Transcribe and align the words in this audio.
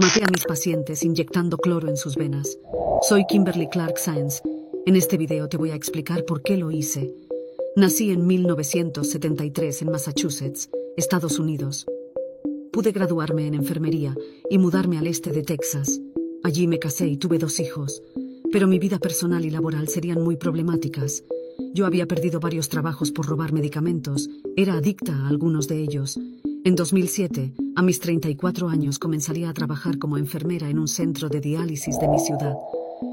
Maté 0.00 0.24
a 0.24 0.28
mis 0.32 0.44
pacientes 0.44 1.02
inyectando 1.02 1.58
cloro 1.58 1.86
en 1.86 1.98
sus 1.98 2.16
venas. 2.16 2.58
Soy 3.02 3.26
Kimberly 3.26 3.68
Clark 3.68 3.98
Science. 3.98 4.40
En 4.86 4.96
este 4.96 5.18
video 5.18 5.46
te 5.46 5.58
voy 5.58 5.72
a 5.72 5.74
explicar 5.74 6.24
por 6.24 6.40
qué 6.42 6.56
lo 6.56 6.70
hice. 6.70 7.14
Nací 7.76 8.10
en 8.10 8.26
1973 8.26 9.82
en 9.82 9.90
Massachusetts, 9.90 10.70
Estados 10.96 11.38
Unidos. 11.38 11.84
Pude 12.72 12.92
graduarme 12.92 13.46
en 13.46 13.52
enfermería 13.52 14.16
y 14.48 14.56
mudarme 14.56 14.96
al 14.96 15.06
este 15.06 15.32
de 15.32 15.42
Texas. 15.42 16.00
Allí 16.44 16.66
me 16.66 16.78
casé 16.78 17.06
y 17.06 17.18
tuve 17.18 17.36
dos 17.36 17.60
hijos, 17.60 18.02
pero 18.50 18.66
mi 18.66 18.78
vida 18.78 18.98
personal 19.00 19.44
y 19.44 19.50
laboral 19.50 19.88
serían 19.88 20.22
muy 20.22 20.36
problemáticas. 20.36 21.24
Yo 21.74 21.84
había 21.84 22.06
perdido 22.06 22.40
varios 22.40 22.70
trabajos 22.70 23.12
por 23.12 23.26
robar 23.26 23.52
medicamentos, 23.52 24.30
era 24.56 24.74
adicta 24.74 25.14
a 25.14 25.28
algunos 25.28 25.68
de 25.68 25.82
ellos. 25.82 26.18
En 26.64 26.74
2007, 26.74 27.52
a 27.76 27.82
mis 27.82 28.00
34 28.00 28.68
años, 28.68 28.98
comenzaría 28.98 29.48
a 29.48 29.54
trabajar 29.54 29.98
como 29.98 30.18
enfermera 30.18 30.68
en 30.68 30.78
un 30.78 30.88
centro 30.88 31.28
de 31.28 31.40
diálisis 31.40 31.98
de 31.98 32.08
mi 32.08 32.18
ciudad. 32.18 32.54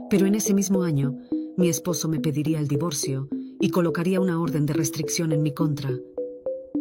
Pero 0.09 0.25
en 0.25 0.35
ese 0.35 0.53
mismo 0.53 0.83
año, 0.83 1.17
mi 1.57 1.69
esposo 1.69 2.07
me 2.07 2.19
pediría 2.19 2.59
el 2.59 2.67
divorcio 2.67 3.29
y 3.59 3.69
colocaría 3.69 4.19
una 4.19 4.39
orden 4.41 4.65
de 4.65 4.73
restricción 4.73 5.31
en 5.31 5.43
mi 5.43 5.53
contra. 5.53 5.91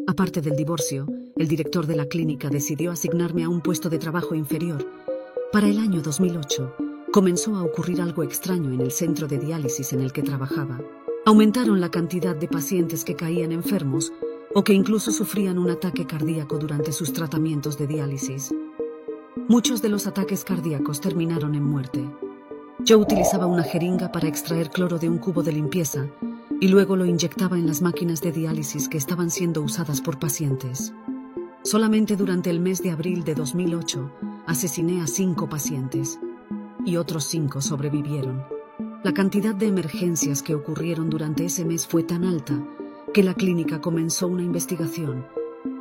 Aparte 0.06 0.40
del 0.40 0.56
divorcio, 0.56 1.06
el 1.36 1.48
director 1.48 1.86
de 1.86 1.96
la 1.96 2.06
clínica 2.06 2.48
decidió 2.48 2.92
asignarme 2.92 3.44
a 3.44 3.48
un 3.48 3.60
puesto 3.60 3.88
de 3.90 3.98
trabajo 3.98 4.34
inferior. 4.34 4.86
Para 5.52 5.68
el 5.68 5.78
año 5.78 6.00
2008, 6.02 6.74
comenzó 7.12 7.56
a 7.56 7.62
ocurrir 7.62 8.00
algo 8.00 8.22
extraño 8.22 8.72
en 8.72 8.80
el 8.80 8.90
centro 8.90 9.26
de 9.26 9.38
diálisis 9.38 9.92
en 9.92 10.00
el 10.00 10.12
que 10.12 10.22
trabajaba. 10.22 10.80
Aumentaron 11.24 11.80
la 11.80 11.90
cantidad 11.90 12.36
de 12.36 12.48
pacientes 12.48 13.04
que 13.04 13.16
caían 13.16 13.52
enfermos 13.52 14.12
o 14.58 14.64
que 14.64 14.72
incluso 14.72 15.12
sufrían 15.12 15.58
un 15.58 15.68
ataque 15.68 16.06
cardíaco 16.06 16.56
durante 16.56 16.90
sus 16.90 17.12
tratamientos 17.12 17.76
de 17.76 17.86
diálisis. 17.86 18.54
Muchos 19.48 19.82
de 19.82 19.90
los 19.90 20.06
ataques 20.06 20.44
cardíacos 20.44 21.02
terminaron 21.02 21.54
en 21.54 21.62
muerte. 21.62 22.08
Yo 22.78 22.98
utilizaba 22.98 23.44
una 23.44 23.64
jeringa 23.64 24.10
para 24.10 24.28
extraer 24.28 24.70
cloro 24.70 24.98
de 24.98 25.10
un 25.10 25.18
cubo 25.18 25.42
de 25.42 25.52
limpieza 25.52 26.06
y 26.58 26.68
luego 26.68 26.96
lo 26.96 27.04
inyectaba 27.04 27.58
en 27.58 27.66
las 27.66 27.82
máquinas 27.82 28.22
de 28.22 28.32
diálisis 28.32 28.88
que 28.88 28.96
estaban 28.96 29.28
siendo 29.28 29.60
usadas 29.60 30.00
por 30.00 30.18
pacientes. 30.18 30.94
Solamente 31.62 32.16
durante 32.16 32.48
el 32.48 32.58
mes 32.58 32.82
de 32.82 32.92
abril 32.92 33.24
de 33.24 33.34
2008 33.34 34.10
asesiné 34.46 35.02
a 35.02 35.06
cinco 35.06 35.50
pacientes 35.50 36.18
y 36.82 36.96
otros 36.96 37.24
cinco 37.24 37.60
sobrevivieron. 37.60 38.42
La 39.04 39.12
cantidad 39.12 39.54
de 39.54 39.66
emergencias 39.66 40.42
que 40.42 40.54
ocurrieron 40.54 41.10
durante 41.10 41.44
ese 41.44 41.66
mes 41.66 41.86
fue 41.86 42.04
tan 42.04 42.24
alta 42.24 42.58
que 43.16 43.22
la 43.22 43.32
clínica 43.32 43.80
comenzó 43.80 44.28
una 44.28 44.42
investigación. 44.42 45.24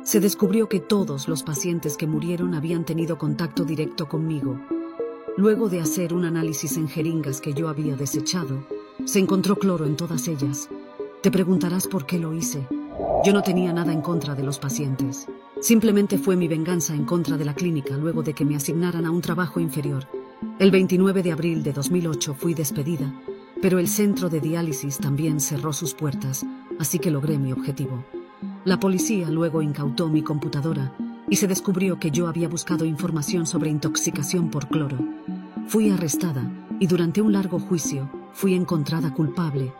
Se 0.04 0.20
descubrió 0.20 0.70
que 0.70 0.80
todos 0.80 1.28
los 1.28 1.42
pacientes 1.42 1.98
que 1.98 2.06
murieron 2.06 2.54
habían 2.54 2.86
tenido 2.86 3.18
contacto 3.18 3.66
directo 3.66 4.08
conmigo. 4.08 4.58
Luego 5.36 5.68
de 5.68 5.80
hacer 5.80 6.14
un 6.14 6.24
análisis 6.24 6.78
en 6.78 6.88
jeringas 6.88 7.42
que 7.42 7.52
yo 7.52 7.68
había 7.68 7.94
desechado, 7.94 8.66
se 9.04 9.18
encontró 9.18 9.56
cloro 9.56 9.84
en 9.84 9.96
todas 9.96 10.28
ellas. 10.28 10.70
Te 11.20 11.30
preguntarás 11.30 11.86
por 11.86 12.06
qué 12.06 12.18
lo 12.18 12.32
hice. 12.32 12.66
Yo 13.22 13.34
no 13.34 13.42
tenía 13.42 13.70
nada 13.70 13.92
en 13.92 14.00
contra 14.00 14.34
de 14.34 14.42
los 14.42 14.58
pacientes. 14.58 15.26
Simplemente 15.60 16.16
fue 16.16 16.36
mi 16.36 16.48
venganza 16.48 16.94
en 16.94 17.04
contra 17.04 17.36
de 17.36 17.44
la 17.44 17.54
clínica 17.54 17.98
luego 17.98 18.22
de 18.22 18.32
que 18.32 18.46
me 18.46 18.56
asignaran 18.56 19.04
a 19.04 19.10
un 19.10 19.20
trabajo 19.20 19.60
inferior. 19.60 20.08
El 20.58 20.70
29 20.70 21.22
de 21.22 21.32
abril 21.32 21.62
de 21.62 21.74
2008 21.74 22.32
fui 22.32 22.54
despedida, 22.54 23.12
pero 23.60 23.78
el 23.78 23.88
centro 23.88 24.30
de 24.30 24.40
diálisis 24.40 24.96
también 24.96 25.38
cerró 25.38 25.74
sus 25.74 25.92
puertas 25.92 26.46
así 26.78 26.98
que 26.98 27.10
logré 27.10 27.38
mi 27.38 27.52
objetivo. 27.52 28.04
La 28.64 28.78
policía 28.80 29.30
luego 29.30 29.62
incautó 29.62 30.08
mi 30.08 30.22
computadora 30.22 30.92
y 31.28 31.36
se 31.36 31.46
descubrió 31.46 31.98
que 31.98 32.10
yo 32.10 32.28
había 32.28 32.48
buscado 32.48 32.84
información 32.84 33.46
sobre 33.46 33.70
intoxicación 33.70 34.50
por 34.50 34.68
cloro. 34.68 34.98
Fui 35.66 35.90
arrestada 35.90 36.50
y 36.78 36.86
durante 36.86 37.20
un 37.20 37.32
largo 37.32 37.58
juicio 37.58 38.08
fui 38.32 38.54
encontrada 38.54 39.12
culpable. 39.12 39.72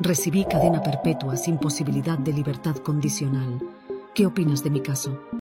Recibí 0.00 0.44
cadena 0.44 0.82
perpetua 0.82 1.36
sin 1.36 1.58
posibilidad 1.58 2.18
de 2.18 2.32
libertad 2.32 2.76
condicional. 2.76 3.60
¿Qué 4.14 4.26
opinas 4.26 4.62
de 4.62 4.70
mi 4.70 4.80
caso? 4.80 5.41